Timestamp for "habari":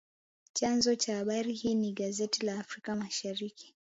1.17-1.53